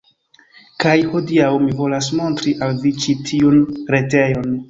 Kaj 0.83 0.93
hodiaŭ 1.11 1.49
mi 1.65 1.75
volas 1.83 2.09
montri 2.21 2.55
al 2.69 2.75
vi 2.87 2.95
ĉi 3.03 3.17
tiun 3.31 3.63
retejon 3.97 4.51